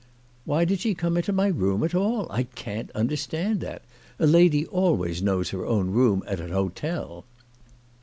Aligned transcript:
"Why 0.45 0.65
did 0.65 0.79
she 0.79 0.95
come 0.95 1.15
into 1.15 1.31
my 1.31 1.45
room 1.45 1.83
at 1.83 1.93
all? 1.93 2.25
I 2.31 2.41
can't 2.45 2.89
understand 2.93 3.59
that. 3.59 3.83
A 4.17 4.25
lady 4.25 4.65
always 4.65 5.21
knows 5.21 5.51
her 5.51 5.63
own 5.63 5.91
room 5.91 6.23
at 6.25 6.39
an 6.39 6.49
hotel." 6.49 7.23